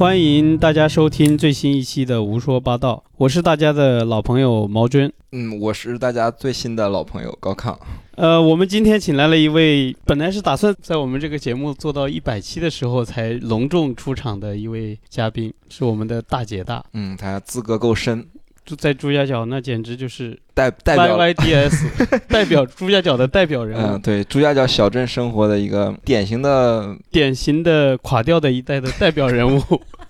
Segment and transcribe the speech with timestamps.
[0.00, 5.12] 欢迎大家收听最新一期的《胡说八道》，我是大家的老朋友毛军。
[5.32, 7.76] 嗯，我是大家最新的老朋友高亢。
[8.12, 16.82] 呃，我们今天请来了一位，本来是打算在我们这个节目做到一百期的时候才隆重出场的一位嘉宾，是我们的大姐大。
[16.94, 18.39] 嗯，他资格够深，就
[18.76, 29.60] 在朱家角，那简直就是代代表 YYDS 代表朱家角的代表人物，嗯，对，朱家角小镇生活的一个典型的典型的垮掉的一代的代表人物，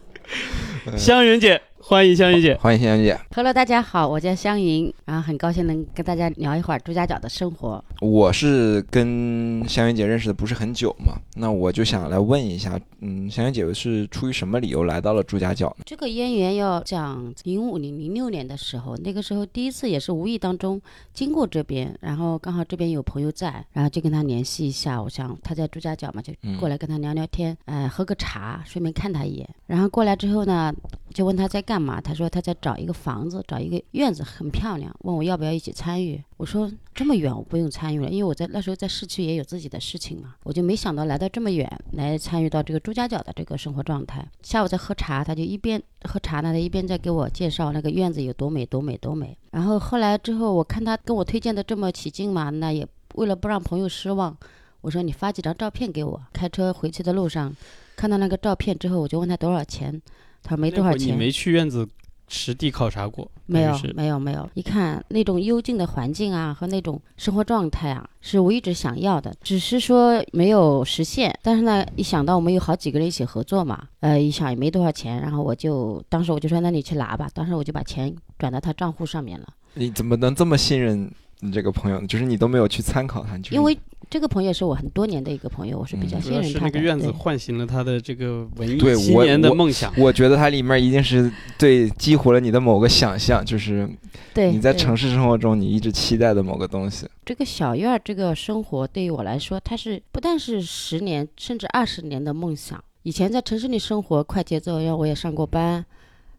[0.96, 1.60] 香云姐。
[1.90, 3.18] 欢迎香云姐，欢迎香云姐。
[3.34, 7.84] Hello，大家好，我叫香云，然后很高兴能跟大家聊一会儿朱家角的生活。
[8.00, 15.82] 我是跟香云姐认识的不是很久嘛，那我就想来问一下，嗯，香云姐是出于什么理由来到了朱家角呢？
[15.84, 20.80] 这个渊源要讲零五年零六年的时候，那个时候第一次也是无意当中
[21.12, 29.50] 经过这边，然后刚好这边有朋友在，然后就跟他联系一下，我想他在朱家角嘛，就过来跟他聊聊天，哎，喝个茶，顺便看他一眼。
[29.66, 30.72] 然后过来之后呢，
[31.12, 36.22] 就问他在干嘛，他说他在找一个房子，找一个院子很漂亮，问我要不要一起参与。
[36.36, 44.24] 我说这么远我不用参与了，因为我在那时候在市区也有自己的事情嘛，我就没想到来到这么远来参与到这个朱家角的这个生活状态。
[44.42, 49.36] 下午在喝茶，他就一边喝茶呢，他一边在给我介绍那个院子有多美多美多美。
[49.50, 52.86] 然后后来之后我看他跟我推荐的这么起劲嘛，那也
[53.16, 54.36] 为了不让朋友失望，
[54.80, 56.22] 我说你发几张照片给我。
[56.32, 57.52] 开车回去的路上
[57.96, 60.00] 看到那个照片之后，我就问他多少钱。
[60.42, 61.08] 他没多少钱。
[61.08, 61.88] 你没去院子
[62.28, 63.30] 实地考察过？
[63.46, 64.48] 没有，没有，没有。
[64.54, 71.36] 一看那种幽静的环境啊，和那种生活状态啊，是我一直想要的，只是说没有实现。
[71.42, 77.28] 但是呢，一想到我们有好几个人一起合作嘛，呃，一想也没多少钱，然后我就当时我就说，那你去拿吧。
[77.34, 79.48] 当时我就把钱转到他账户上面了。
[79.74, 81.10] 你怎么能这么信任
[81.40, 82.06] 你这个朋友呢？
[82.06, 83.76] 就是你都没有去参考他，因为。
[84.10, 86.52] 这个朋友是我很多年的一个朋友，我是比较信任他的。
[86.52, 89.92] 是那个院子唤醒了他的这个文艺青年的梦想。
[89.96, 93.88] 我觉得它里面一定是对激活了你的某个想象，就是
[94.34, 97.08] 对你在城市生活中你一直期待的某个东西。
[97.24, 102.82] 这个小院儿这个生活对于我来说，它是不但是十年甚至二十年的梦想。
[103.04, 105.86] 以前在城市里生活快节奏，因为我也上过班，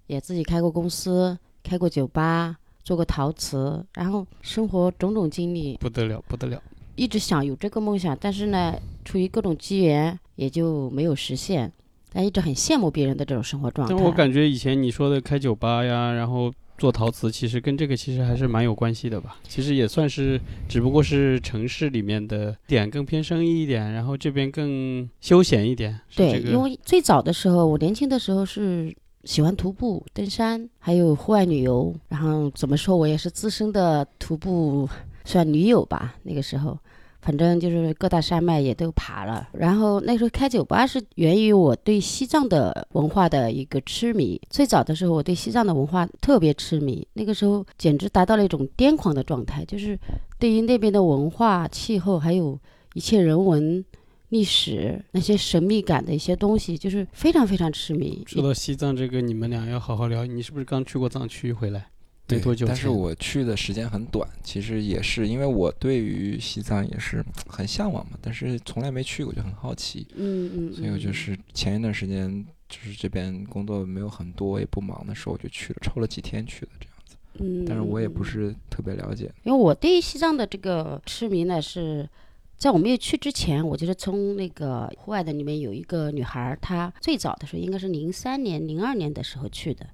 [0.08, 6.62] 也自己开过公司，开过酒吧，做过陶瓷，然后生活种种经历，不得了，不得了。
[6.96, 8.76] 一直想有这个梦想，但是呢，
[9.06, 11.72] 出于各种机缘，也就没有实现。
[12.14, 13.96] 但一直很羡慕别人的这种生活状态。
[13.96, 19.38] 但我感觉以前你说的开酒吧呀，然后做陶瓷，其实跟这个其实还是蛮有关系的吧？
[19.48, 20.38] 其实也算是，
[20.68, 25.98] 只不过是城市里面的点更偏生意一点，然后这边更休闲一点。
[26.14, 28.94] 对，因为最早的时候，我年轻的时候是
[29.24, 31.96] 喜欢徒步、登山，还有户外旅游。
[32.10, 34.90] 然后怎么说，我也是资深的徒步
[35.26, 36.78] 算女友吧，那个时候。
[37.24, 44.42] 反正就是各大山脉也都爬了，然后那时候开酒吧是源于我对西藏的文化的一个痴迷。
[44.50, 49.96] 最早的时候，我对西藏的文化特别痴迷，那个时候简直达到了一种癫狂的状态，就是
[50.40, 52.60] 对于那边的文化、气候，还有
[52.96, 53.86] 一切人文、
[54.30, 58.24] 历史那些神秘感的一些东西，就是非常非常痴迷。
[58.26, 60.26] 说到西藏这个，你们俩要好好聊。
[60.26, 61.91] 你是不是刚去过藏区回来？
[62.38, 62.66] 对，多久？
[62.66, 70.08] 但是我去的时间很短，其实也是因为我对于西藏也是很向往嘛，但是从来没去过，就很好奇。
[70.16, 70.74] 嗯嗯。
[70.74, 77.16] 所以我就是前一段时间，就是这边工作没有很多，也不忙的时候，我就去了，抽了几天去的这样子。
[77.40, 77.66] 嗯。
[77.66, 79.32] 但是我也不是特别了解。
[79.44, 82.10] 因为我对西藏的这个痴迷呢，是
[82.58, 89.88] 在我没有去之前，我就是从那个户外的里面有一个女孩，她最早的时候应该是零三年、零二年的时候去的。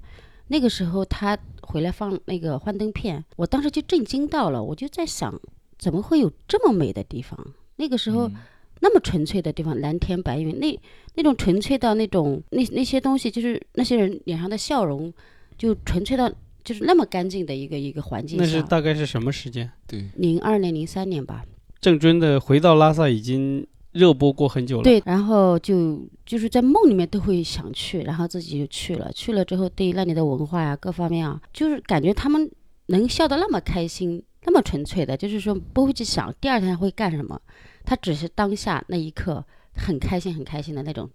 [0.47, 5.39] 那个时候他回来放那个幻灯片，我当时就震惊到了，我就在想，
[5.77, 7.37] 怎么会有这么美的地方？
[7.75, 8.31] 那个时候
[8.79, 10.79] 那么纯粹的地方，蓝天白云，那
[11.15, 15.13] 那种纯粹到那种那那些东西，就是那些人脸上的笑容，
[15.57, 16.31] 就纯粹到
[16.63, 18.37] 就是那么干净的一个一个环境。
[18.37, 19.69] 那是大概是什么时间？
[19.85, 21.43] 对，零二年、零三年吧。
[21.81, 23.67] 郑钧的回到拉萨已经。
[23.91, 29.11] 热播过很久了，对，然后就就是在梦里面都会想去，然后自己就去了。
[29.11, 32.49] 去了之后，对那里的文化呀，各方面啊，就是感觉他们
[32.87, 37.39] 能笑得那么开心，那么纯粹的，就是说不会去想第二天会干什么，
[37.85, 39.43] 他只是当下那一刻
[39.73, 41.09] 很开心、很开心的那种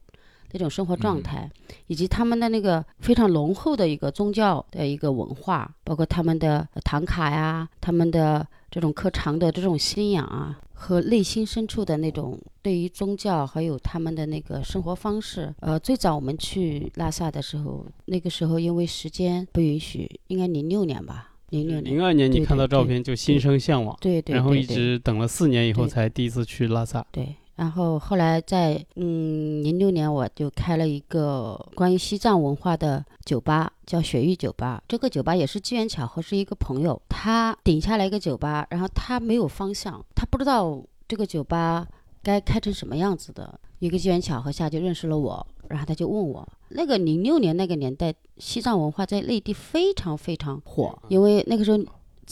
[0.53, 1.49] 那种生活状态，
[1.87, 10.59] 以及他们的那个非常浓厚的一个宗教的一个文化，包括他们的唐卡呀，他们的这种特长的这种信仰啊。
[10.75, 21.95] 和内心深处的那种对于宗教还有他们的那个生活方式，呃，最早我们去拉萨的时候，那个时候因为时间不允许，应该零六年吧，零六年。
[21.95, 27.07] 零二年你看到照片就心生向往，对对，然后一直等了四年以后才第一次去拉萨。
[27.13, 34.83] 对，然后后来在嗯零六年我就开了一个关于西藏文化的酒吧，叫雪域酒吧。
[34.89, 41.87] 这个酒吧也是机缘巧合，是一个朋友他顶下来一个酒吧，然后他没有方向，他不知道这个酒吧
[42.23, 43.61] 该开成什么样子的。
[43.79, 51.79] 一个机缘巧合下就认识了我，然后他就问我，那个零六年那个年代，西藏文化在内地非常非常火，因为那个时候。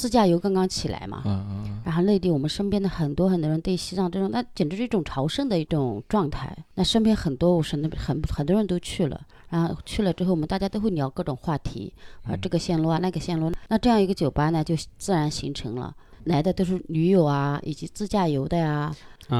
[0.00, 1.22] 自驾游刚刚起来嘛，
[1.84, 6.56] 然后内地我们身边的很多很多人对西藏这种，那简直是一种朝圣的一种状态。
[6.74, 9.20] 那身边很多我是那很很多人都去了，
[9.50, 11.92] 然后去了之后，我们大家都会聊各种话题，
[12.22, 15.94] 啊这个线路啊那个线路，那这样一个酒吧呢就自然形成了。
[16.24, 18.90] 来的都是驴友啊，以及自驾游的呀。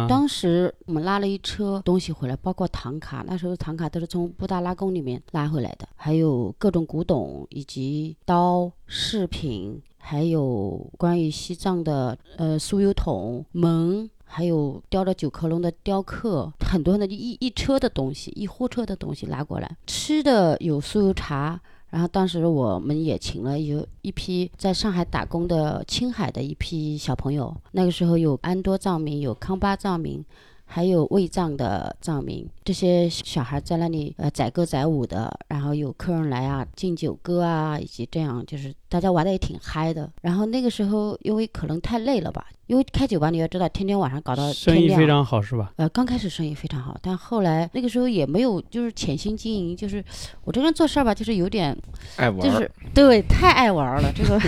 [0.09, 9.81] 当时我们拉了一车东西回来，包括唐卡，那时候唐卡都是从布达拉宫里面拉回来的，还有各种古董，以及刀饰品。
[10.03, 19.77] 还有关于西藏的呃酥油桶、门，还有雕了九颗龙的雕刻，很多的一一车的东西，一货车的东西拉过来。
[19.87, 21.61] 吃的有酥油茶，
[21.91, 30.25] 然后当时我们也请了有一批在上海打工的青海的一批小朋友，那个时候有安多藏民，有康巴藏民。
[30.73, 40.09] 还有卫藏的藏民，这些小孩在那里呃载歌载舞的，然后有客人来啊敬酒歌啊，以及这样就是大家玩的也挺嗨的。
[40.23, 45.73] 然后那个时候因为可能太累了吧，因为开酒吧你要知道天天晚上搞到生意非常好是吧？
[45.75, 50.05] 呃，刚开始生意非常好，但后来那个时候也没有就是潜心经营，就是
[50.45, 51.77] 我这个人做事儿吧，就是有点
[52.15, 54.39] 爱玩，就是对太爱玩了，这个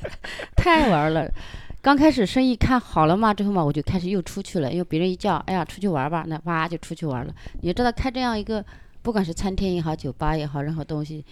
[0.56, 1.30] 太爱玩了。
[1.86, 7.32] 刚开始生意看好了嘛，之后嘛，我就开始又出去了，因为别人一叫，哎呀，出去玩吧，那哇就出去玩了。
[7.62, 8.64] 你知道开这样一个，
[9.02, 11.24] 不管是餐厅也好，酒吧也好，任何东西，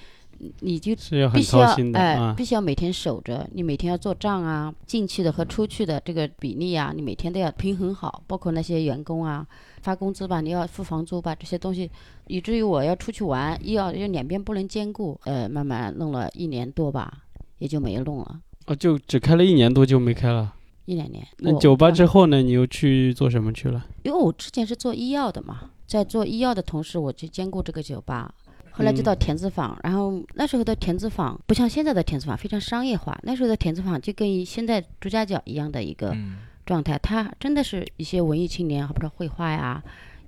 [0.60, 8.22] 你就必须要哎，必须要每天守着，你每天要做账啊，进去的和出去的这个比例啊，你每天都要平衡好。
[8.28, 9.44] 包括那些员工啊，
[9.82, 11.90] 发工资吧，你要付房租吧，这些东西，
[12.28, 17.12] 以至于我要出去玩，又要又两边不能兼顾，呃，慢慢弄了一年多吧，
[17.58, 18.38] 也就没弄了。
[18.66, 20.54] 哦，就只开了一年多就没开了，
[20.86, 21.26] 一两年。
[21.38, 22.40] 那酒吧之后呢？
[22.40, 23.84] 你又去做什么去了？
[24.04, 28.34] 因为我之前是做医药的嘛，在做医药的同时，我去兼顾这个酒吧。
[28.70, 36.16] 后来就到田子坊，然后那时候的田子坊不像现在的田子坊非常商业化，那时候的田子坊就跟现在朱家角一样的一个
[36.64, 39.80] 状态，它真的是一些文艺青年，或者绘画呀，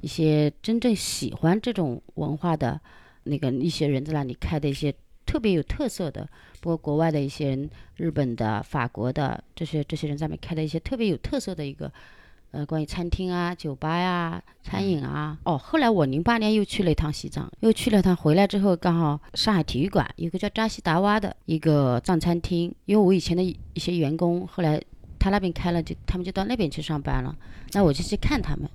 [0.02, 2.78] 一些真正喜欢这种文化的
[3.24, 4.94] 那个一些人在那里开的一些。
[5.26, 6.26] 特别有特色的，
[6.61, 11.93] 不过国外的一些人，日本的、法国的这些这些人在那边开的一些特别有特色的一个，
[12.52, 15.37] 呃，关于餐厅啊、酒吧呀、餐饮啊。
[15.44, 24.81] 哦，后来我零八年又去了一趟西藏，又去了趟，回来之后刚好上海体育馆有个叫扎西达哇的一个藏餐厅，因为我以前的一些员工后来
[25.19, 27.37] 他那边开了，就他们就到那边去上班了，
[27.73, 28.70] 那我就去看他们，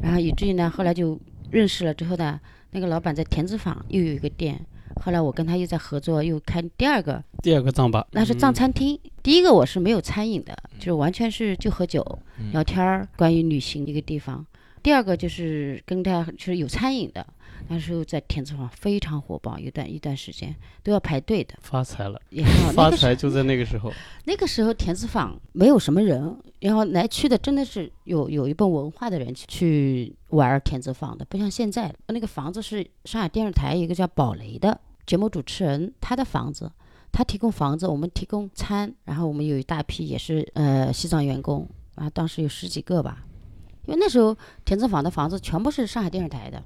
[0.00, 1.18] 然后以至于呢，后来就
[1.50, 2.40] 认识了之后呢，
[2.70, 4.64] 那个老板在田子坊又有一个店。
[4.96, 8.98] 后来我跟他又在合作，又开第二个第二个藏吧，那是藏餐厅。
[9.22, 12.18] 第一个我是没有餐饮的，就是完全是就喝酒、
[12.52, 14.44] 聊天儿，关于旅行一个地方。
[14.82, 17.26] 第二个就是跟他就是有餐饮的，
[17.68, 21.54] 那时候在田子坊非常火爆，一段一段时间都要排队的。
[21.60, 23.92] 发财了，也好，发财就在那个时候。
[24.24, 34.80] 那个时候田子坊没有什么人，然后来去的真的是有有一部文化的人去玩田子坊的，不像现在那个房子是上海电视台一个叫宝雷的。
[35.06, 36.70] 节目主持人他的房子，
[37.10, 43.24] 他提供房子，我们提供餐，然后我们有一大批也是呃西藏员工啊，当时有十几个吧，
[43.86, 46.62] 因为那时候田子坊的房子全部是上海电视台的，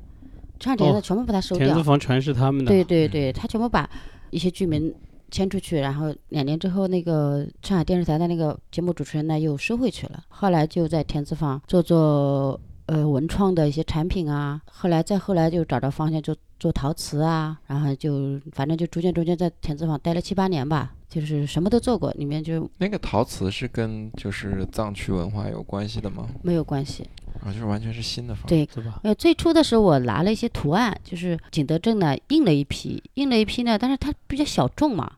[0.62, 1.66] 上海电全部把它收掉。
[1.66, 2.70] 田子坊全是他们的。
[2.70, 3.88] 对对对，他全部把
[4.30, 4.94] 一些居民
[5.30, 16.34] 迁出去，然后两年之后，那个上海电视台的那个节目主持人呢又收回去了，后来就在田子坊做做呃文创的一些产品啊，后来再后来就找到方向就。
[16.62, 22.12] 做陶瓷啊，然后就反正就逐渐逐渐在田子坊待了七八年吧，就是什么都做过。
[22.12, 26.28] 里面就那个陶瓷是跟就是藏区文化有关系的吗？
[26.40, 27.04] 没有关系
[27.44, 29.00] 啊，就是完全是新的方对，对吧？
[29.02, 35.10] 呃，最初的时候我拿了一些图案，就是景德镇呢印了一批，印了一批呢，但是它比较小众嘛，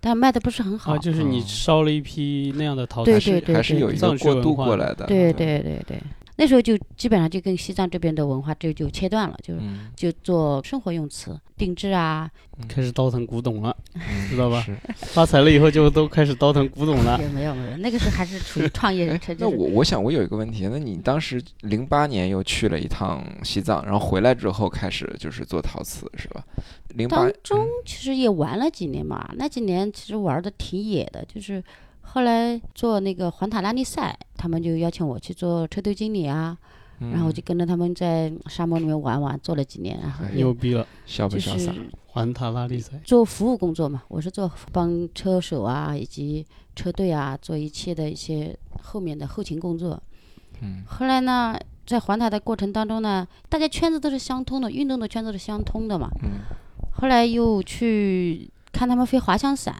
[0.00, 0.94] 但卖的不是很好。
[0.94, 5.04] 啊，就是你烧了一批那样的陶瓷，对对对，还是有一个过渡过来的。
[5.04, 6.00] 对对对对。
[6.38, 9.54] 那时候就基本上就跟西藏这边的文化就就切断了，就
[9.96, 12.30] 就做生活用词定制啊，
[12.68, 13.74] 开始倒腾古董了，
[14.28, 14.64] 知道吧？
[14.96, 17.18] 发财了以后就都开始倒腾古董了。
[17.22, 19.18] 也没有没有，那个时候还是处于创业。
[19.38, 26.44] 那我我想我有一个问题，那你当时零八年又去了一趟西藏，然后回来之后开始就是做陶瓷是吧？
[26.88, 31.64] 零八当中其实也玩了几年嘛，那几年其实玩的挺野的，就是。
[32.06, 36.56] 后来做那个环塔拉力赛，他们就邀请我去做车队经理啊，
[36.98, 41.72] 然后我就跟着他们在沙漠里面玩玩，做了几年，然后牛逼了，就是潇不潇洒？
[42.06, 50.02] 环塔拉力赛，做服务工作嘛，我是做帮车手啊以及车队啊做一切的一些后面的后勤工作。
[50.62, 56.08] 嗯后来呢，在环塔的过程当中呢，大家圈子都是相通的，运动的圈子是相通的嘛。
[56.22, 56.40] 嗯
[56.98, 59.76] 后来又去看他们飞滑翔伞，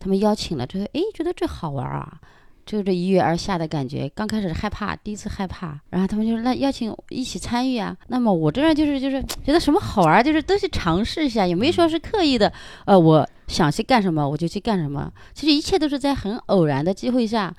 [0.00, 2.18] 他们邀请了之后，诶，觉得这好玩啊，
[2.64, 4.08] 就这一跃而下的感觉。
[4.14, 7.94] 刚开始害怕，第一次害怕，然后他们就说那邀请一起参与啊。
[8.08, 12.50] 那么我这人就是就是觉得什么好玩，就是都去尝试一下，也没说是刻意的，
[12.86, 15.12] 呃，我想去干什么我就去干什么。
[15.34, 17.54] 其实一切都是在很偶然的机会下，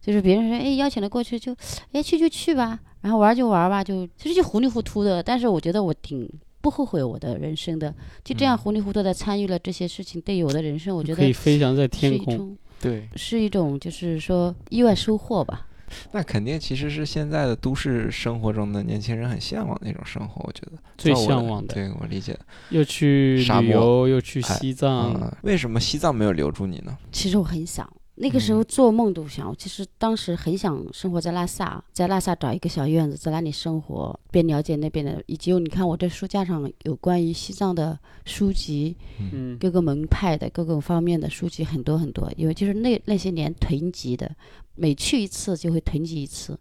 [0.00, 1.54] 就是别人说哎邀请了过去就，
[1.92, 5.22] 哎去就去吧，然后玩就玩吧，就其实就糊里糊涂的。
[5.22, 6.28] 但是我觉得我挺。
[6.64, 7.94] 不后悔我的人生的，
[8.24, 12.56] 就这样糊里糊涂的参与了这些事情，对于我的人生，我觉得可以飞翔在天空。
[12.80, 15.66] 对，是一种就是说意外收获吧。
[16.12, 22.34] 那肯定其实是现在的都市生活中的年轻人很向往的一种生活，我觉得最向往的对我理解。
[22.70, 26.96] 又去沙漠旅游，又去哎西藏，嗯，为什么西藏没有留住你呢？
[27.12, 29.54] 其实我很想，那个时候做梦都想。
[29.56, 44.30] 其实当时很想生活在拉萨，在拉萨找一个小院子，在那里生活，边了解那边的，以及你看我这书架上有关于西藏的书籍，嗯，各个门派的各个方面的书籍很多很多，因为就是那那些年囤积的，
[44.76, 46.56] 每去一次就会囤积一次，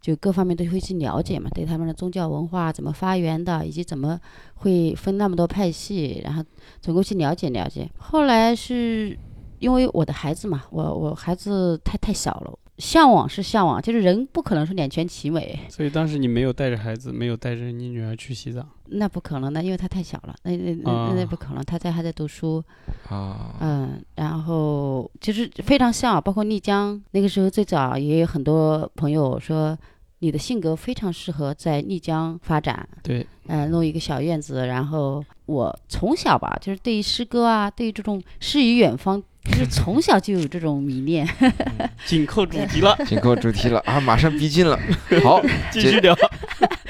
[0.00, 4.20] 就各方面都会去了解嘛，对他们的宗教文化怎么发源的，以及怎么
[4.56, 6.44] 会分那么多派系，然后
[6.80, 7.90] 总共去了解了解。
[7.98, 9.18] 后来是
[9.62, 12.58] 因为我的孩子嘛，我我孩子太太小了。
[12.78, 22.64] 向往是向往，就是人不可能是两全其美，所以当时你没有带着孩子，没有带着你女儿去西藏，那不可能的，因为她太小了，那那那那那不可能，她在还在读书，
[23.08, 29.78] 啊，嗯，然后就是非常像，包括丽江那个时候最早也有很多朋友说
[30.20, 34.66] 你的性格非常适合在丽江发展，对，呃，弄一个小院子。
[34.66, 41.28] 然后我从小吧，就是对于诗歌啊，对于这种诗与远方，就是从小就有这种迷恋。
[42.06, 44.78] 紧扣主题了， 紧扣主题了啊，马上逼近了。
[45.22, 46.16] 好， 继续聊。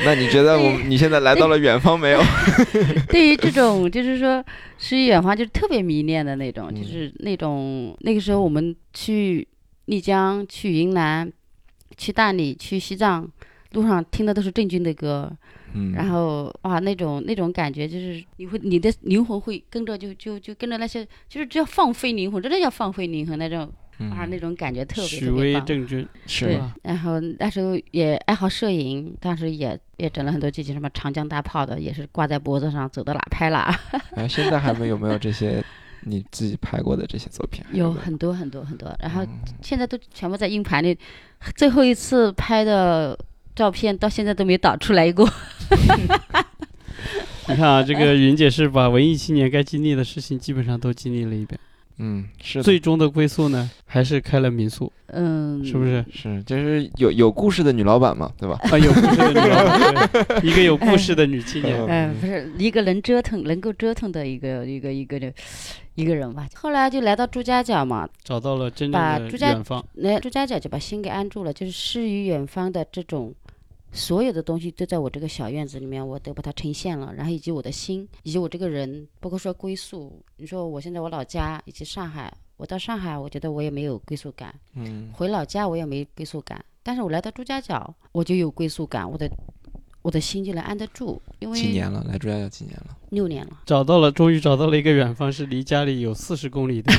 [0.05, 2.21] 那你觉得我你现在来到了远方没有？
[3.09, 4.45] 对于这种就是说
[4.79, 9.47] 诗与远方，就是特别迷恋的那种，嗯就是那种那个时候我们去
[9.87, 11.31] 丽江、去云南、
[11.97, 13.29] 去大理、去西藏，
[13.73, 15.31] 路上听的都是郑钧的歌，
[15.75, 23.61] 嗯，然后哇，那种那种感觉就是你会你的灵魂会跟着就就就跟着那些，就是只要放飞灵魂，真的叫放飞灵魂那种
[23.99, 25.67] 啊，嗯那种感觉特别许巍、特别棒。
[25.67, 33.75] 郑钧是吧？，然后那时候也爱好摄影，当时也也整了很多这些什么长江大炮的，也是挂在脖子上，走到哪拍哪。
[34.17, 35.65] 哎，现在还没有没有这些
[36.05, 37.65] 你自己拍过的这些作品？
[37.73, 39.29] 有很多很多很多，然后嗯
[39.63, 40.99] 现在都全部在硬盘里，
[41.55, 43.17] 最后一次拍的
[43.63, 45.25] 照片到现在都没导出来过。
[47.47, 51.57] 你看啊，这个云姐是把文艺青年该经历的事情基本上都经历了一遍，
[51.99, 56.05] 嗯，是的最终的归宿呢，还是开了民宿，嗯，是不是？
[56.13, 58.59] 是，就是有有故事的女老板嘛，对吧？
[58.65, 61.87] 啊，有故事的女老板， 对一个有故事的女青年。
[61.87, 65.33] 哎，不是一个能折腾、能够折腾的一个一个一个的
[65.95, 66.49] 一个人吧。
[66.55, 73.35] 后来就来到朱家角嘛，找到了真正的把朱家远方，那朱家角就把心给安住了，就是诗与远方的这种
[73.93, 80.23] 所有的东西都在我这个小院子里面，我都把它呈现了，然后以及我的心，以及我这个人，包括说归宿。
[80.39, 89.31] 你说我现在我老家以及上海，我到上海，我觉得我也没有归宿感，嗯回老家我也没归宿感，但是我来到朱家角，我就有归宿感，我的
[90.03, 92.05] 我的心就能安得住，因为几年了？
[92.09, 92.97] 来朱家角几年了？
[93.11, 93.53] 六年了。
[93.65, 96.93] 找到了，终于找到了一个远方，是离家里有四十公里的。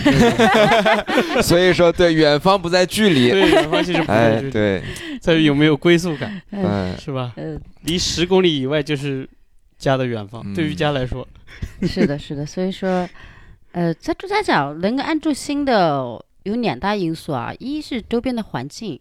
[1.44, 3.30] 所以说，对，远方不在距离。
[3.30, 4.84] 对，远方其实不哎在，这里，对，
[5.20, 7.34] 在于有没有归宿感，嗯，是吧？
[7.36, 9.30] 呃，离十公里以外就是
[9.78, 11.28] 家的远方，嗯对于家来说，
[11.82, 13.08] 是的，是的，所以说，
[13.74, 18.98] 呃，在朱家角能够安住心的有两大因素啊，一是周边的环境，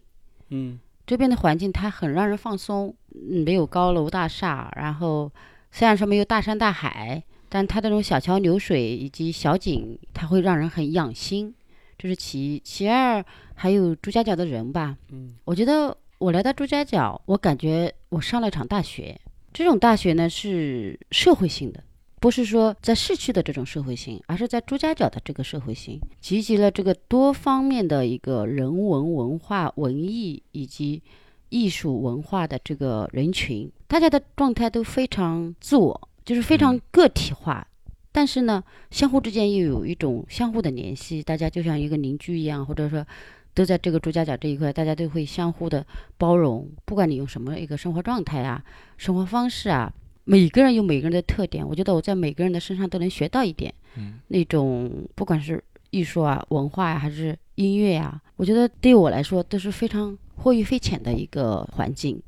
[0.49, 5.31] 嗯，周边的环境它很让人放松，嗯没有高楼大厦，然后
[5.71, 11.53] 虽然说没有大山大海，但它这种小桥流水以及小景，它会让人很养心，
[11.97, 12.59] 这是其一。
[12.63, 19.19] 其二，还有朱家角的人吧，嗯，我觉得我来到朱家角，我感觉我上了一场大学。
[19.51, 21.83] 这种大学呢是社会性的，
[22.23, 31.03] 不是说在市区的这种社会性，而是在朱家角的这个社会性，集集了这个多方面的一个人文文化、文艺以及
[31.49, 37.67] 艺术文化的这个人群，大家的状态都非常自我，就是非常嗯个体化。
[38.13, 43.05] 但是呢，相互之间又有一种相互的联系，大家就像一个邻居一样，或者说
[43.53, 45.85] 都在这个朱家角这一块，大家都会相互的
[46.17, 48.63] 包容，不管你用什么一个生活状态啊、
[48.95, 49.91] 生活方式啊，
[50.25, 62.21] 每个人有每个人的特点，我觉得我在每个人的身上都能学到一点，嗯，那种不管是艺术啊、文化呀、还是音乐呀、我觉得对我来说都是非常获益匪浅的一个环境，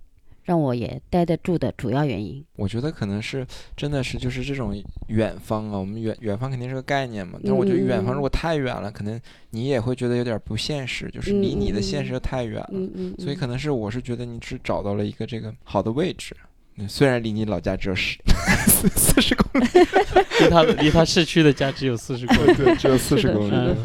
[0.44, 2.46] 让我也待得住的主要原因。
[2.58, 4.76] 我觉得可能是真的是就是这种
[5.08, 12.70] 远方啊，我们远远方肯定是个概念嘛，但是我觉得远方如果太远了，可能你也会觉得有点不现实，就是离你的现实太远了。
[12.74, 16.46] 嗯嗯，所以可能是我是觉得你只找到了一个这个好的位置，嗯
[16.88, 18.18] 虽然离你老家只有十
[18.96, 19.66] 四十公里，
[20.44, 22.54] 离他离他市区的家只有四十公里。
[22.56, 23.76] 对，只有四十公里。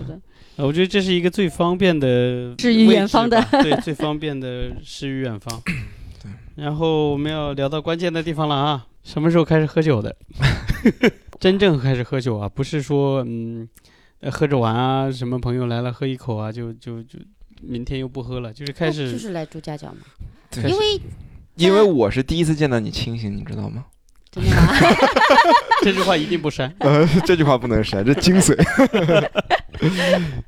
[0.57, 5.63] 我觉得这是一个最方便的至于远方的对，最方便的诗与远方。
[5.65, 6.31] 对。
[6.63, 10.15] 然后我们要聊到关键的地方了啊，什么时候开始喝酒的？
[11.41, 13.67] 真正开始喝酒啊，不是说嗯，
[14.21, 17.19] 呃喝着玩啊，什么朋友来了喝一口啊，就就就
[17.63, 20.01] 明天又不喝了，就是开那始就是来朱家角嘛，
[20.51, 21.01] 对因为
[21.57, 23.85] 因为我是第一次见到你清醒，你知道吗？
[24.31, 24.73] 真的吗？
[25.83, 26.73] 这句话一定不删。
[26.79, 28.55] 呃，这句话不能删，这精髓。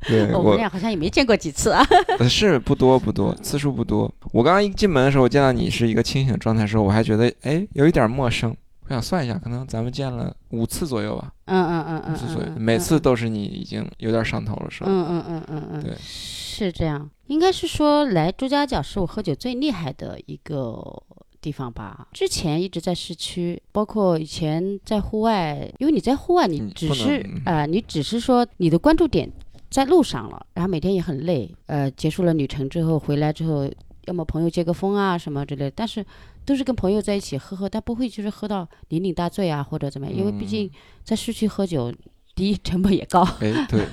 [0.06, 1.84] 对我们俩好像也没见过几次啊。
[2.18, 4.12] 呃是不多不多，次数不多。
[4.30, 8.54] 我刚刚一进门的时候，我见到你是一个清醒状态的时候，我还觉得哎有一点陌生。
[8.84, 14.86] 我想算一下，可能咱们见了五次左右吧，嗯嗯嗯嗯五次左右，嗯，每次都是你已经有点上头了，是吧？
[14.90, 17.08] 嗯嗯嗯嗯嗯，对是这样。
[17.28, 21.02] 应该是说来朱家角是我喝酒最厉害的一个
[21.40, 22.08] 地方吧。
[22.12, 29.30] 之前一直在市区，包括以前在户外，因为你在户外，你只是嗯啊、你只是说你的关注点
[29.70, 33.70] 在路上了，然后每天也很累，呃，结束了旅程之后回来之后，
[34.06, 36.04] 要么朋友接个风啊什么之类的，但是
[36.44, 40.70] 都是跟朋友在一起喝喝，但不会就是喝到酩酊大醉啊或者怎么样，因为毕竟
[41.04, 41.92] 在市区喝酒，
[42.34, 43.84] 第一成本也高，哎，对，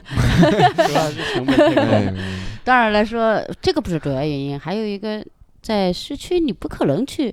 [0.87, 2.15] 主要是成本
[2.63, 5.25] 当然来说，这个不是主要原因，还有一个
[5.61, 7.25] 在市区你不可能去，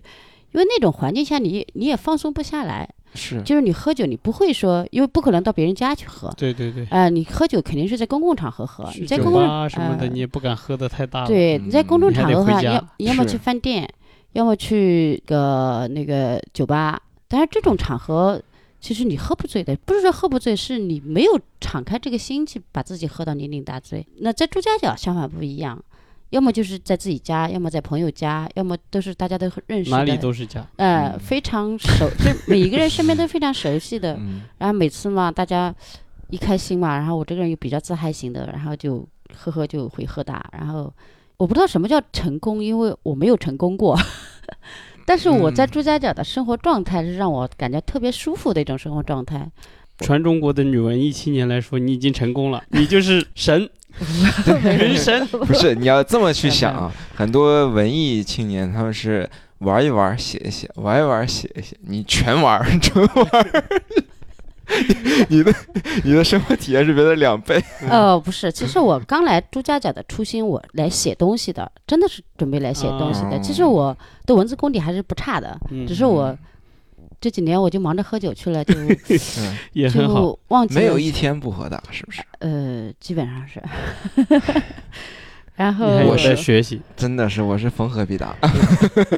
[0.52, 2.88] 因为那种环境下你你也放松不下来。
[3.16, 8.84] 是，就是你喝酒，你不会说，因为不可能到别人家去喝，对对对，啊、你喝酒肯定是在公共场合喝。
[8.84, 11.26] 酒你在公共吧什么的，呃你也不敢喝的太大。
[11.26, 13.88] 对，你在公众场合的话，要要么去饭店，
[14.34, 17.00] 要么去个那个酒吧。
[17.26, 18.40] 但是这种场合，
[18.80, 24.06] 其实你喝不醉的，不是说喝不醉，是你没有敞开这个心去把自己喝到酩酊大醉。
[24.18, 25.82] 那在朱家角相反不一样，
[26.30, 30.66] 要么就是在自己家，要么在朋友家，要么都是大家都认识的，哪里都是家。
[30.76, 34.14] 呃嗯非常熟，就每一个人身边都非常熟悉的。
[34.14, 35.74] 嗯，然后每次嘛，大家
[36.30, 40.92] 一开心嘛，然后我这个人又比较自嗨型的，然后就呵呵就会喝大，然后
[41.36, 43.96] 我不知道什么叫成功，因为我没有成功过。
[45.06, 49.48] 但是我在嗯朱家角的生活状态是让我感觉特别舒服的一种生活状态。
[50.00, 53.70] 全中国的女文艺青年来说，你已经成功了，你就是神，
[54.62, 55.26] 人生。
[55.28, 59.28] 不是，你要这么去想啊， 很多文艺青年他们是
[59.58, 63.64] 玩一玩写一写，玩一玩写一写，你全玩儿，纯玩儿。
[65.28, 65.54] 你的
[66.02, 67.62] 你的生活体验是别的两倍。
[67.88, 73.38] 呃，不是，其实我刚来朱家角的初心，我来写东西的，真的是准备来写东西的。
[73.40, 76.36] 其实哦我的文字功底还是不差的，嗯只是我
[77.26, 80.20] 这几年我就忙着喝酒去了，就嗯， 也很好。
[80.20, 82.22] 就忘记了没有一天不喝的，是不是？
[82.38, 83.60] 呃，基本上是。
[85.56, 88.36] 然后你还有我是在学习，真的是，我是逢喝必打。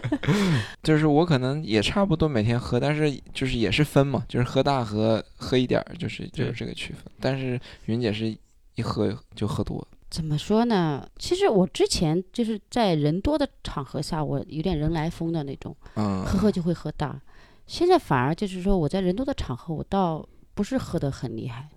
[0.82, 7.02] 就是我可能也差不多每天喝，但是就是也是分嘛，就是喝大和喝一点儿，就是就是对这个区分。
[7.20, 8.34] 但是云姐是
[8.76, 11.06] 一喝就喝多，怎么说呢？
[11.18, 17.20] 其实我之前就是在人多的场合下，我有点人来疯的那种，嗯，喝喝就会喝大。
[17.68, 21.68] 现在反而就是说，我在人多的场合，我倒不是喝得很厉害，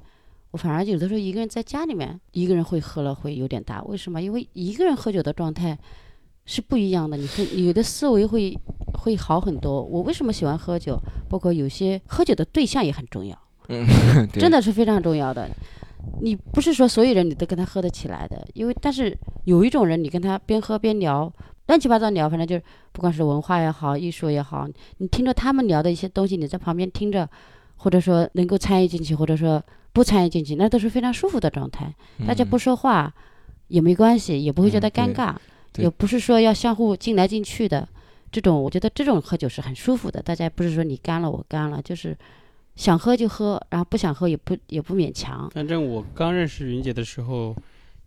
[0.51, 3.83] 我反而有的时候一个人在家里面，一个人会喝了会有点大。
[3.83, 4.21] 为什么？
[4.21, 5.77] 因为一个人喝酒的状态
[6.45, 8.57] 是不一样的，你会你的思维会
[9.03, 9.83] 会好很多。
[9.83, 10.97] 我为什么喜欢喝酒？
[11.29, 13.37] 包括有些喝酒的对象也很重要。
[13.67, 13.85] 嗯，
[14.31, 15.49] 真的是非常重要的。
[16.21, 21.31] 你不是说所有人你都跟他喝得起来的，因为但是有一种人，你跟他边喝边聊，
[21.67, 27.29] 乱七八糟聊，反正就是不管是文化也好，艺术也好，你听着他们聊的一些东西，你在旁边听着，
[27.77, 31.93] 或者说能够参与进去，或者说不参与进去，那都是非常舒服的状态。
[32.27, 33.13] 大家不说话
[33.67, 35.33] 也没关系，也不会觉得尴尬，
[35.71, 37.87] 对也不是说要相互进来进去的。
[38.31, 42.17] 这种我觉得这种喝酒是很舒服的，大家不是说你干了我干了，就是
[42.75, 45.49] 想喝就喝，然后不想喝也不也不勉强。
[45.51, 47.55] 反正我刚认识云姐的时候，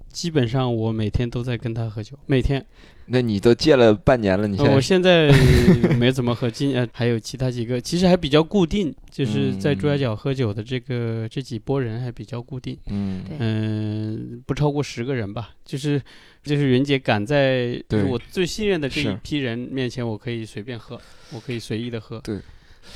[0.08, 2.64] 基本上我每天都在跟她喝酒，每天。
[3.06, 4.74] 那你都戒了半年了，你现在？
[4.74, 5.30] 我现在
[5.98, 13.22] 没怎么喝，今呃还有其他几个，其实还比较固定，就是在朱家角喝酒的这个这几波人还比较固定，嗯。
[13.38, 16.00] 嗯，不超过十个人吧，就是
[16.42, 20.98] 就是云姐敢在我最信任的这一批人面前，我可以随便喝，
[21.32, 22.38] 我可以随意的喝，对，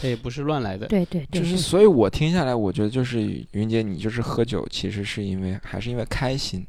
[0.01, 6.65] 他也不是乱来的，对对，就是所以，我听下来，我觉得就是云姐，你就是喝酒，其实是因为还是因为开心。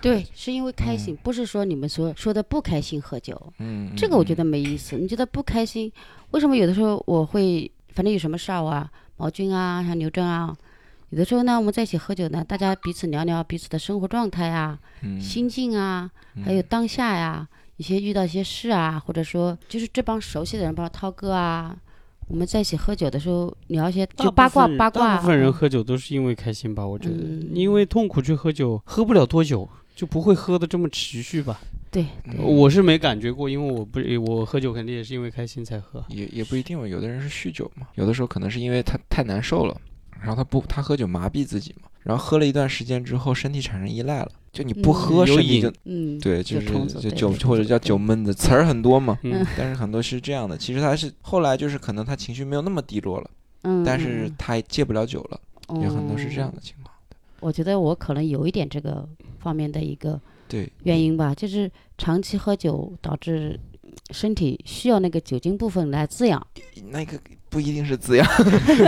[0.00, 3.52] 对，是因为开心，不是说你们说说的不开心喝酒。
[3.58, 4.96] 嗯，这个我觉得没意思。
[4.96, 5.92] 你觉得不开心，
[6.30, 10.56] 为什么有的时候我会，反正有什么事儿啊，毛军啊，像刘正啊，
[11.10, 14.78] 有的时候呢，我们在一起喝酒呢，大家彼此聊聊彼此的生活状态啊，
[15.20, 16.10] 心境啊，
[16.44, 21.76] 还有当下呀，一些遇到一些事啊，或者说就是这帮熟悉的人，包括涛哥啊，
[22.30, 25.16] 我们在一起喝酒的时候聊一些就八卦八卦。
[25.16, 26.86] 大部分人喝酒都是因为开心吧？
[26.86, 27.16] 我觉得，
[27.52, 29.68] 因为痛苦去喝酒，喝不了多久。
[29.96, 31.60] 就不会喝的这么持续吧？
[31.90, 32.06] 对，
[32.38, 36.02] 我是没感觉过，因为我不，我喝酒肯定也是因为开心才喝。
[36.08, 39.78] 也也不一定，有的人是酗酒嘛，有的时候可能是因为他太难受了，
[40.18, 44.30] 然后他不，他喝酒麻痹自己嘛，然后喝了一段时间之后，身体产生依赖了。
[44.52, 46.66] 就你不喝，身体就嗯，对，就是
[47.00, 49.16] 就酒或者叫酒闷子，词儿很多嘛。
[49.22, 53.30] 嗯，但是很多是这样的，其实他是后来就是可能他情绪没有那么低落了，
[53.62, 55.40] 嗯，但是他戒不了酒了，
[55.80, 56.92] 有很多是这样的情况。
[57.38, 59.08] 我觉得我可能有一点这个
[59.38, 63.58] 方面的一个对原因吧，就是长期喝酒导致
[64.10, 66.44] 身体需要那个酒精部分来滋养。
[66.90, 67.18] 那个
[67.50, 68.24] 不一定是滋养，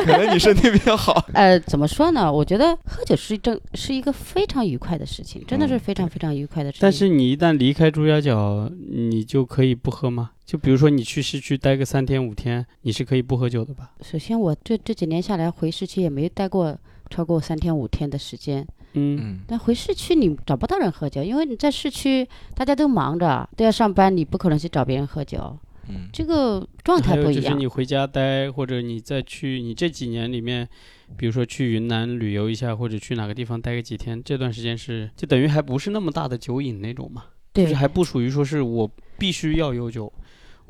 [0.07, 1.23] 可能你身体比较好。
[1.35, 2.33] 呃，怎么说呢？
[2.33, 6.81] 我觉得喝酒是正是一个非常愉快的事情，真的是非常非常愉快的事情。
[6.81, 10.31] 但是你一旦离开朱家角，你就可以不喝吗？
[10.47, 13.91] 就比如说你去市区待个三天五天，你是可以不喝酒的吧？
[14.01, 16.79] 首先，我这这几年下来回市区也没待过。
[17.11, 25.55] 超过三天五天的时间，嗯，但回市区你找不到人喝酒，因为你在市区大家都忙着，都要上班，你不可能去找别人喝酒，
[25.89, 27.43] 嗯，这个状态不一样。
[27.43, 30.69] 就是你回家待，或者你再去，你这几年里面，
[31.17, 40.13] 比如说去云南旅游一下，或者去哪个地方待个几天，这段时间是就等于还不是那么大的酒瘾那种嘛，就是还不属于说是我必须要有酒。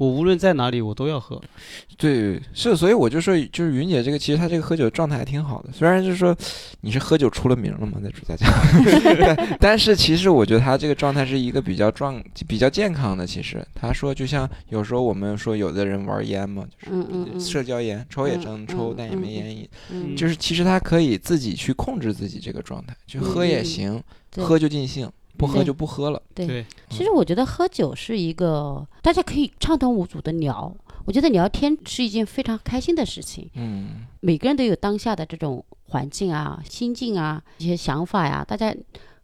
[0.03, 1.41] 我无论在哪里，我都要喝。
[1.97, 5.71] 对，是，所以我就说，就是云姐这个，其实她这个喝酒状态还挺好的。
[5.73, 6.37] 虽然就是说，
[6.81, 8.45] 你是喝酒出了名了嘛，在朱家角，
[9.61, 13.25] 但是其实我觉得她这个状态是一个比较壮、比较健康的。
[13.25, 19.69] 其实她说，就像有时候我们说，有的人玩烟嘛，就是社交烟，抽也正抽，但也没烟瘾。
[20.17, 24.03] 就是其实他可以自己去控制自己这个状态，就喝也行，
[24.39, 25.09] 喝就尽兴。
[25.37, 26.23] 不喝就不喝了。
[26.35, 30.75] 对，其实我觉得喝酒是一个大家可以畅通无阻的聊。
[31.05, 33.51] 我觉得聊天是一件非常开心的事情。
[33.55, 38.45] 嗯，每个人都有当下的这种环境啊、心境啊、一些想法呀。
[38.47, 38.73] 大家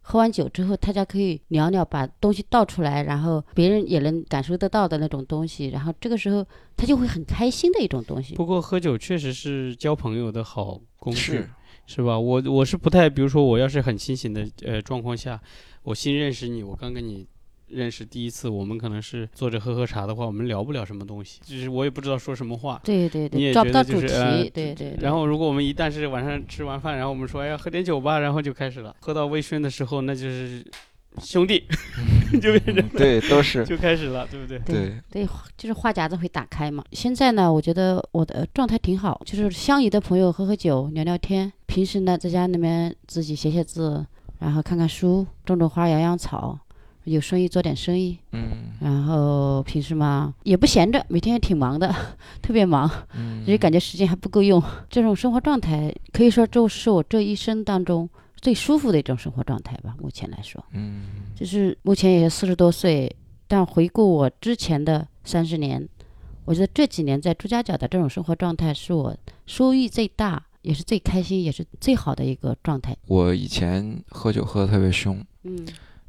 [0.01, 5.67] 喝完酒之后，大家可以聊聊，把东西倒出来，然后别人也能感受得到的那种东西。
[5.67, 6.45] 然后这个时候
[6.75, 8.35] 他就会很开心的一种东西。
[8.35, 11.49] 不过喝酒确实是交朋友的好工具，是
[11.85, 12.19] 是吧？
[12.19, 15.39] 我我是不太，比如说我要是很清醒的呃状况下。
[15.89, 17.25] 我新认识你，我刚跟你
[17.65, 22.79] 认识第一次，我们可能是坐着喝喝茶的话，我们聊不了什么东西，就是我也不知道说什么话。
[22.83, 24.07] 对对对，你也找不到主题。
[24.53, 24.95] 对对。
[24.99, 28.95] 然后如果我们一旦是晚上吃完饭，然后我们说哎呀喝点酒吧，然后就开始了。
[28.99, 30.63] 喝到微醺的时候，那就是
[31.23, 31.63] 兄弟，
[32.39, 34.59] 就变成对都是 就开始了，对不对？
[34.59, 36.83] 对对，就是话匣子会打开嘛。
[36.91, 44.05] 现在呢，我觉得我的状态挺好，就是相宜的朋友喝喝酒聊聊天，平时呢在家里面自己写写字。
[44.39, 46.57] 然后看看书，种种花，养养草，
[47.03, 48.17] 有生意做点生意。
[48.31, 48.71] 嗯。
[48.81, 51.93] 然后平时嘛也不闲着，每天也挺忙的，
[52.41, 52.89] 特别忙。
[53.15, 53.43] 嗯。
[53.45, 54.63] 也感觉时间还不够用。
[54.89, 59.93] 这种生活状态可以说就是我这一生当中最舒服的一种生活状态吧。
[59.99, 60.63] 目前来说。
[60.71, 61.03] 嗯。
[61.35, 63.13] 就是目前也四十多岁，
[63.47, 65.87] 但回顾我之前的三十年，
[66.45, 70.45] 我觉得这几年在朱家角的这种生活状态是我收益最大。
[70.61, 72.95] 也是最开心，也是最好的一个状态。
[73.07, 75.65] 我以前喝酒喝的特别凶，嗯，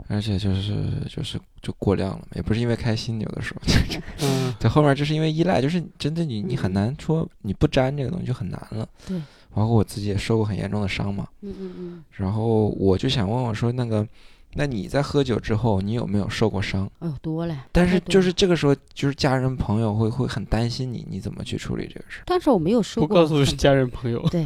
[0.09, 3.61] 而且就是就是就过量了，也不是因为开心，有的时候，
[4.23, 8.89] 嗯，在后面就是因为依赖，就是真的你你很难说你不沾这个东西就很难了。
[9.07, 9.19] 对，
[9.55, 14.07] 包括我自己也受过很严重的伤嘛，嗯嗯嗯，然后我就想问我说那个。
[14.55, 16.91] 那你在喝酒之后，你有没有受过伤？
[16.99, 17.57] 哦，多嘞。
[17.71, 22.23] 但是就是这个时候，就是家人朋友会会很担心你，你怎么去处理这个事？
[22.27, 23.07] 但是我没有受过。
[23.07, 24.21] 不告诉家人朋友。
[24.29, 24.45] 对，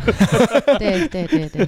[0.79, 1.67] 对对对对。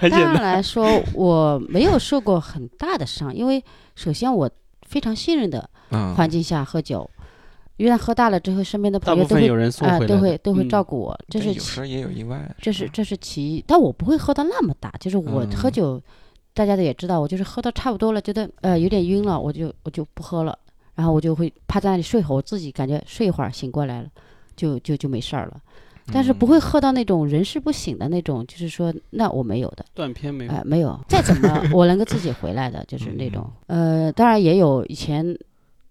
[0.08, 3.62] 当然来说，我没有受过很大的伤，因为
[3.94, 4.50] 首先我
[4.88, 5.68] 非常信任的
[6.16, 7.08] 环境下喝酒，
[7.76, 9.46] 一旦喝大了之后，身边的朋友都会
[9.86, 11.18] 啊都会都会照顾我。
[11.28, 12.50] 这是有时候也有意外。
[12.58, 16.02] 这是这是其一，但我不会喝到那么大，就是我喝酒。
[16.54, 20.58] 大家的也知道，我就是喝到差不多了，觉得呃有点晕了，我就我就不喝了，
[20.94, 24.08] 然后我就会趴在那里睡会儿，我自己感觉睡一会儿醒过来了，
[24.56, 25.60] 就就就没事儿了。
[26.12, 30.98] 但是不会喝到那种人事不省的那种，就是说那我没有的，断片没有哎、，没有。
[31.08, 33.48] 再怎么我能够自己回来的， 就是那种。
[33.68, 35.24] 呃，当然也有以前，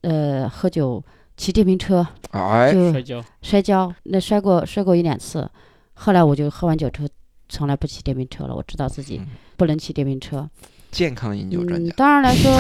[0.02, 1.02] 呃，喝酒
[1.38, 5.50] 骑电瓶车哎，就摔跤，摔跤，那摔过摔过一两次。
[5.94, 7.08] 后来我就喝完酒之后，
[7.50, 8.56] 从来不骑电瓶车了。
[8.56, 10.50] 我知道自己嗯不能骑电瓶车。
[10.92, 12.52] 健康饮酒专嗯家，，当然来说，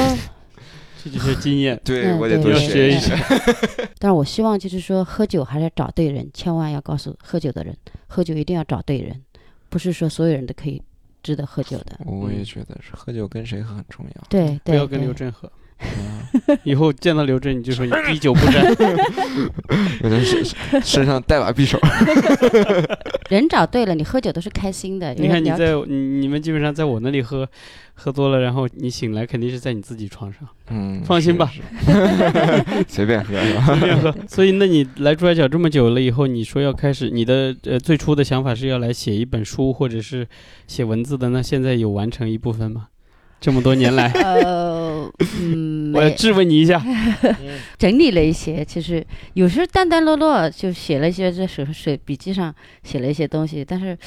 [1.04, 1.80] 这就是经验。
[1.84, 3.16] 对我得多学一学下。
[3.98, 7.76] 但是我希望就是说，喝酒还是要找对人，千万要告诉喝酒的人，
[8.08, 9.20] 喝酒一定要找对人，
[9.70, 10.82] 不是说所有人都可以
[11.24, 12.00] 值得喝酒的。
[12.06, 14.24] 我也觉得是喝酒跟谁喝很重要。
[14.30, 16.19] 对对不要跟刘震喝，嗯
[16.64, 18.66] 以后见到刘震你就说 你滴酒不沾。
[20.02, 20.44] 我的身
[20.82, 21.80] 身上带把匕首。
[23.30, 25.14] 人找对了，你喝酒都是开心的。
[25.14, 27.48] 你看你在你你们基本上在我那里喝，
[27.94, 31.62] 喝多了，然后你醒来肯定是在你自己床上，嗯，放心吧是，
[31.94, 33.34] 是随便喝？
[33.76, 34.16] 随便喝。
[34.28, 40.28] 所以那你来珠海角这么久了以后，你说要开始你的呃最初的想法是要来写一本书或者是
[40.66, 42.88] 写文字的，那现在有完成一部分吗？
[43.42, 44.89] 这么多年来，呃，
[45.42, 46.84] 嗯，我要质问你一下。
[47.78, 53.98] 整理了一些，其实有时候淡淡落落就写了一些在手手笔记上写了一些东西，但是，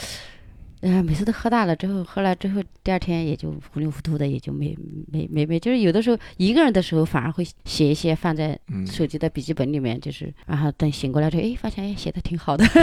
[0.80, 4.76] 呃，每次都喝大了之后，喝了之后第二天也就糊里糊涂的，也就没
[5.12, 12.64] 没没没，就是有的时候一个人的时候反而会写一些放在嗯，手机的笔记本里面，就是然后等醒过来之后，哎，发现哎写的挺好的。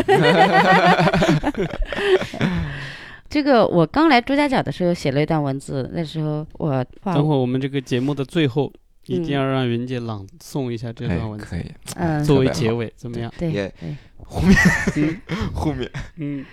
[3.29, 8.71] 这个我刚来朱家角的时候写了一段文字，那时候我等会儿我们这个节目的最后
[9.05, 11.65] 一定嗯要让云姐朗诵一下这哎段文字，可以，
[11.95, 13.31] 嗯作为结尾，怎么样？
[13.37, 15.21] 对也对， 后面
[15.53, 16.43] 后面，嗯，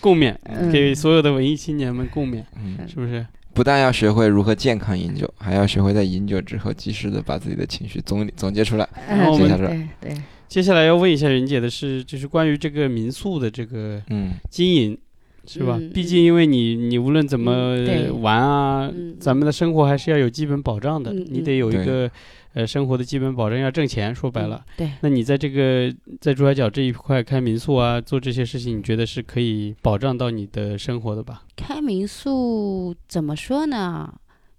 [0.00, 3.24] 共勉，嗯给所有的文艺青年们共勉，嗯，是不是？
[3.54, 8.86] 不但要学会如何健康饮酒，还要学会在饮酒之后及时的把自己的情绪总总结出来。
[9.08, 10.14] 然后我们对，
[10.46, 14.98] 接下来要问一下云姐的是，就是关于这个民宿的这个嗯经营，
[15.46, 15.76] 是吧？
[15.80, 17.76] 嗯毕竟因为你你无论怎么
[18.20, 22.10] 玩啊，嗯咱们的生活还是要有基本保障的，嗯你得有一个
[22.54, 24.14] 呃生活的基本保障，要挣钱。
[24.14, 31.42] 说白了，嗯对，那你在这个在珠海角这一块开民宿啊，做这些事情，你觉得是可以保障到你的生活的吧？
[31.56, 34.12] 开民宿怎么说呢？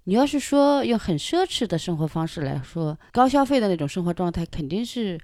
[0.05, 5.19] 你要是说用很奢侈的生活方式来说，高消费的那种生活状态肯定是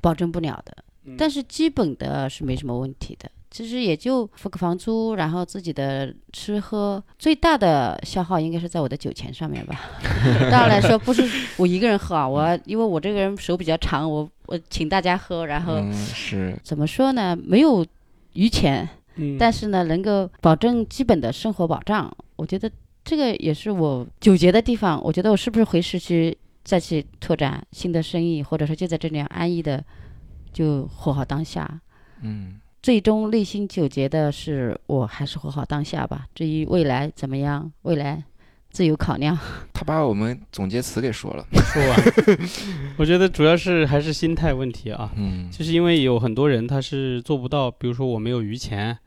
[0.00, 0.76] 保证不了的。
[1.06, 9.80] 嗯但是基本的是没什么问题的，其实也就付个房租，然后自己的吃喝，最大的消耗应该是在我的酒钱上面吧。
[10.50, 11.22] 当然来说，不是
[11.56, 17.38] 我一个人喝啊，我因为我这个人手比较长，我我请大家喝，然后嗯是怎么说呢？
[17.44, 17.86] 没有
[18.32, 22.68] 余钱，嗯，但是呢，能够保证基本的生活保障，我觉得
[23.04, 25.00] 这个也是我纠结的地方。
[25.00, 29.84] 我觉得我是不是回市区再去拓展新的生意，或者说就在这里安逸的
[30.52, 31.80] 就活好当下。
[32.20, 36.26] 嗯最终内心纠结的是，我还是活好当下吧。
[36.34, 38.22] 至于未来怎么样，未来
[38.70, 39.34] 自有考量。
[39.72, 41.46] 他把我们总结词给说了。
[41.72, 42.48] 说完，
[42.98, 45.10] 我觉得主要是还是心态问题啊。
[45.16, 48.98] 嗯就是因为有很多人他是做不到，比如说我没有余钱，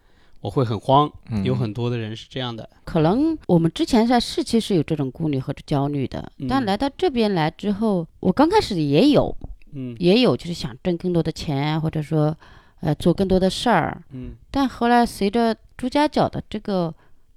[0.42, 2.68] 我会很慌，嗯有很多的人是这样的。
[2.84, 9.38] 可能我们之前在市区是有这种顾虑和焦虑的，但嗯来到这边来之后，我刚开始也有，
[9.74, 12.36] 嗯也有就是想挣更多的钱，或者说，
[12.82, 14.04] 呃，做更多的事儿。
[14.12, 16.94] 嗯但后来随着朱家角的这个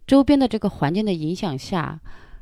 [0.07, 1.99] 周边的这个环境的影响下，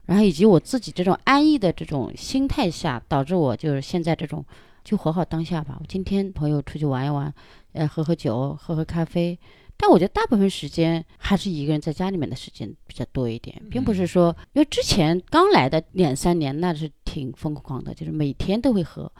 [0.06, 4.44] 然后以及我自己这种安逸的这种心态下，导致我就是现在这种
[4.84, 5.76] 就活好当下吧。
[5.80, 7.32] 我今天朋友出去玩一玩，
[7.72, 9.38] 呃，喝喝酒，喝喝咖啡。
[9.80, 19.10] 但我觉得大部分时间还是一个人在家里面的时间比较多一点，并不是说，因为之前刚来的两三年那是挺疯狂的，就是每天都会喝，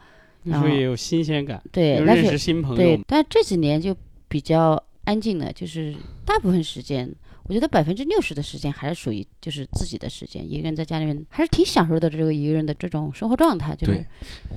[0.43, 3.95] 你说也有新鲜感，对，认识新朋友对，，但这几年就
[4.27, 14.05] 比较安静了，就是大部分时间，我觉得百分之六十的时间还是属于就是自己的时间，一个人在家里面还是挺享受的这个一个人的这种生活状态，就是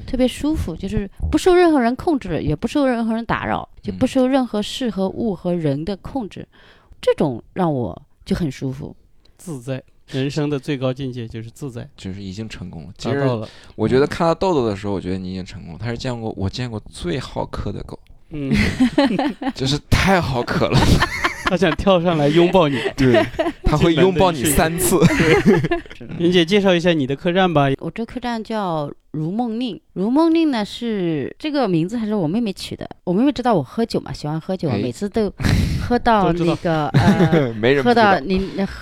[0.07, 6.47] 特别舒服，就是不受任何人控制，也不受任何人打扰，就不嗯受任何事和物和人的控制，
[7.01, 8.95] 这种让我就很舒服。
[9.37, 9.83] 自在。
[10.13, 12.89] 人生的最高境界就是自在，就是已经成功了。
[12.99, 13.49] 其实达到了。
[13.75, 15.79] 我觉得看到豆豆的时候，我觉得你已经成功了。
[15.83, 17.99] 他是见过我见过最好客的狗，
[18.31, 18.53] 嗯，
[19.55, 20.79] 就是太好客了。
[21.45, 22.79] 他想跳上来拥抱你。
[22.97, 23.23] 对，
[23.65, 24.97] 他会拥抱你三次。
[26.19, 27.67] 云姐介绍一下你的客栈吧。
[27.79, 32.89] 我这客栈叫如梦令，如梦令呢是这个名字还是我妹妹取的。
[33.05, 35.31] 我妹妹知道我喝酒嘛，喜欢喝酒，哎每次都
[35.83, 38.73] 喝到那个呃，没人喝到你那喝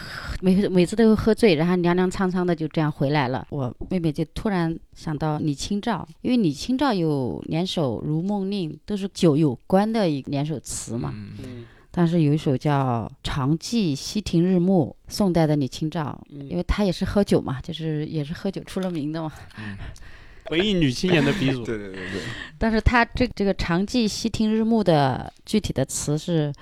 [0.41, 3.47] 每每次都会喝醉，然后踉踉跄跄的就这样回来了。
[3.51, 11.13] 我妹妹就突然想到李清照，因为李清照有两首《如梦令》，都是酒有关的一两首词嘛。
[11.15, 19.33] 嗯嗯但是有一首叫《长记溪亭日暮》，宋代的李清照，因嗯，为她也是喝酒嘛，就是也是喝酒出了名的嘛。
[20.51, 21.63] 文艺女青年的鼻祖。
[21.67, 22.21] 对对对对，
[22.59, 26.53] 但是她这这个“长记溪亭日暮”的具体的词是：“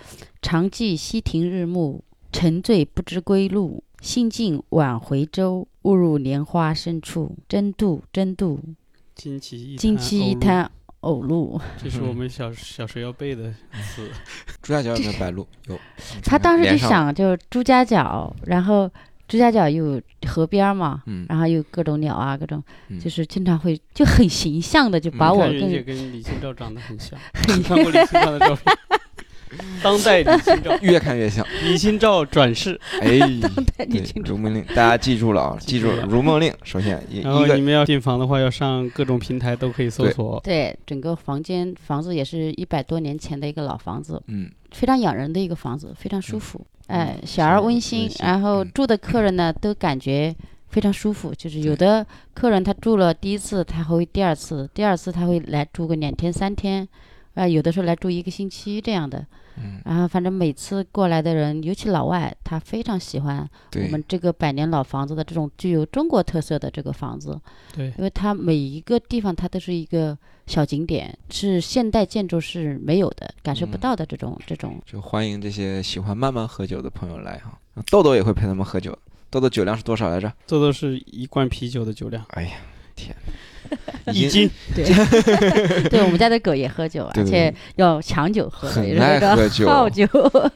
[0.41, 3.83] 长记溪亭日暮，沉醉不知归路。
[4.01, 7.37] 兴尽晚回舟，误入莲花深处。
[7.49, 8.61] 争渡，争渡，
[9.17, 11.61] 惊奇一惊滩偶入，奇一滩偶路。
[11.83, 14.09] 这是我们小小时候要背的词。
[14.63, 15.45] 朱家角有没有白鹭？
[15.67, 15.77] 有。
[16.23, 18.89] 他当时就想，就是朱家角，然后
[19.27, 28.77] 朱家角有河边嘛，嗯，然后有各种鸟啊，各种嗯就是经常会就很形象的就把我跟李清照长得很像，你看过李清照的照片？
[29.83, 31.47] 当代李清照，越看越像。
[31.65, 32.79] 李清照转世。
[33.01, 34.33] 哎， 当代，李清照。
[34.33, 36.05] 如梦令，大家记住了啊，记住了。
[36.07, 40.41] 如梦令，首先一然后你们要订房的话，要上各种平台都可以搜索。
[40.45, 44.51] 对整个房间房子也是一百多年前的一个老房子，嗯。
[44.73, 48.71] 非常养人的一个房子，非常舒服，哎，嗯小而温温馨，然后嗯。
[48.75, 50.35] 住的客人呢都感觉
[50.69, 56.87] 非常舒服，就是有的客人他住了第一次，他会第二次，第二次他会来住个两天三天，
[57.39, 59.25] 啊、有的时候来住一个星期这样的，
[59.57, 67.41] 嗯，然后反正每次过来的人，尤其老外，他非常喜欢我，们这个百年老房子的这种具有中国特色的这个房子，
[67.75, 74.83] 对，因为它每一个地方它都是一个小景点，是现代建筑是没有的，感受不嗯到的这种、这种。
[74.85, 77.57] 就欢迎这些喜欢慢慢喝酒的朋友来哈。
[77.91, 78.99] 豆豆也会陪他们喝酒。
[79.31, 80.33] 豆豆酒量是多少来着？
[80.47, 82.57] 豆豆是一罐啤酒的酒量，哎呀，
[82.99, 83.15] 天，
[84.13, 84.51] 一斤。
[84.75, 90.07] 对对我们家的狗也喝酒，而且要抢酒喝，很个爱喝酒好酒。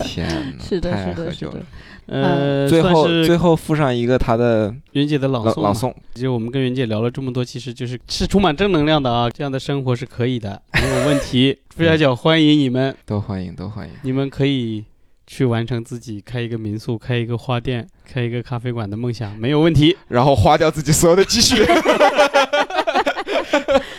[0.00, 0.28] 天
[0.59, 1.61] 哪，是的是的是的喝酒了。
[2.07, 5.62] 呃，最后算是最后附上一个他的云姐的朗诵。
[5.62, 11.57] 朗朗诵，其实我们跟云姐聊了这么多，其实就是是充满正能量的啊，这样的生活是可以的，没有问题。
[11.74, 13.94] 朱家角欢迎你们，都欢迎，都欢迎。
[14.02, 14.85] 你们可以
[15.33, 19.97] 去完成自己开一个民宿、开一个花店、开一个咖啡馆的梦想，没有问题。
[20.09, 21.57] 然后花掉自己所有的积蓄。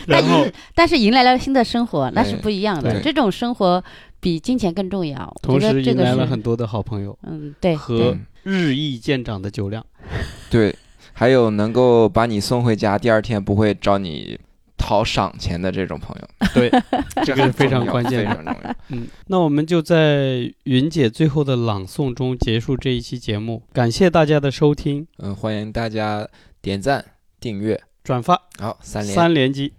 [0.06, 3.02] 然后但但是迎来了新的生活，那是不一样的。
[3.02, 3.84] 这种生活
[4.20, 5.26] 比金钱更重要。
[5.26, 9.84] 我同时迎来了这个很多的好朋友嗯，对和日益见长的酒量。
[10.52, 10.76] 对，
[11.14, 14.40] 还有能够把你送回家，第二天不会找你
[14.86, 16.70] 讨赏钱的这种朋友，对，
[17.24, 18.76] 这这个是非常关键的非常重要。
[18.90, 26.28] 嗯，那我们就在云姐最后的朗诵中结束这一期节目，感谢大家的收听、嗯，欢迎大家
[26.62, 27.06] 点赞、
[27.40, 29.16] 订阅，转发、好，三连。
[29.16, 29.72] 三连击。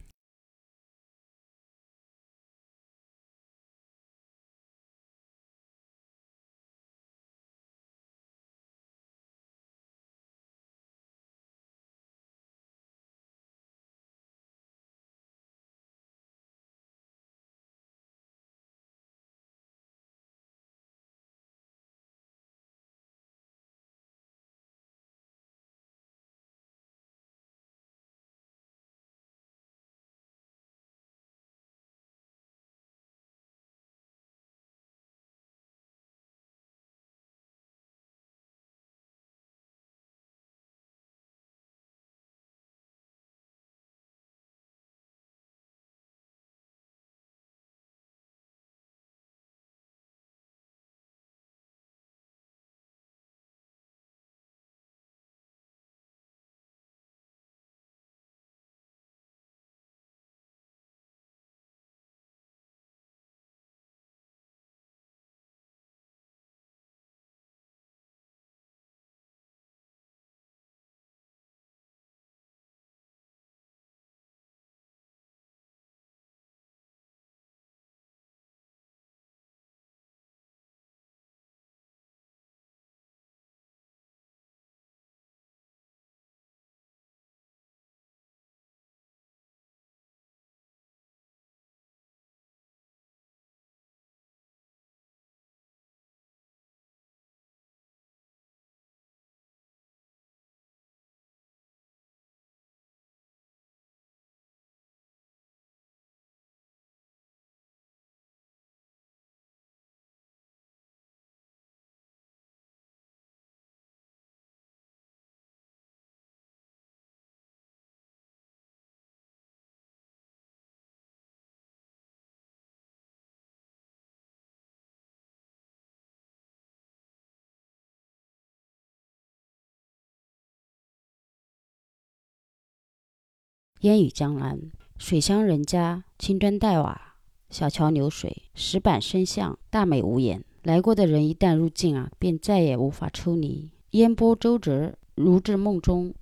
[133.85, 134.59] 烟雨江南，
[134.97, 137.17] 水乡人家，青砖黛瓦，
[137.51, 140.43] 小桥流水，石板生巷，大美无言。
[140.63, 143.71] 来过的人一旦入境啊，便再也无法抽离。
[143.91, 146.15] 烟波周折，如至梦中。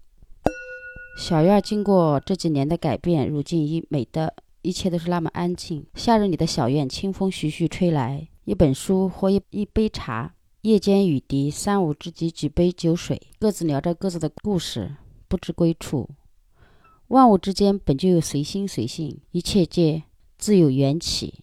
[1.16, 5.86] 小院经过这几年的改变，如今已美的一切都是那么安静。
[5.94, 10.34] 夏日里的小院，清风徐徐吹来，一本书或一一杯茶。
[10.62, 14.96] 夜间雨滴，三五知己举杯酒水，各自聊着各自的故事，
[15.28, 16.08] 不知归处。
[17.12, 20.04] 万物之间本就有随心随性，一切皆
[20.38, 21.34] 自有缘起。